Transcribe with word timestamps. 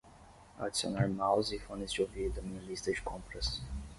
Adicionar 0.57 1.07
mouse 1.19 1.51
e 1.57 1.63
fones 1.65 1.93
de 1.95 2.01
ouvido 2.05 2.39
à 2.41 2.43
minha 2.43 2.59
lista 2.69 2.89
de 2.91 3.01
compras 3.09 3.47